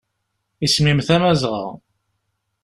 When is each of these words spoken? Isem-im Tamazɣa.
Isem-im 0.65 0.99
Tamazɣa. 1.07 1.67